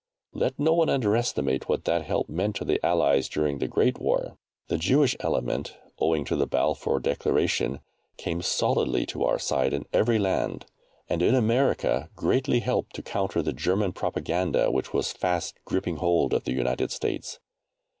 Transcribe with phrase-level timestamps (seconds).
[0.33, 3.99] Let no one under estimate what that help meant to the Allies during the Great
[3.99, 4.35] War.
[4.67, 7.81] The Jewish element, owing to the Balfour Declaration,
[8.17, 10.65] came solidly to our side in every land,
[11.07, 16.33] and in America greatly helped to counter the German propaganda which was fast gripping hold
[16.33, 17.37] of the United States.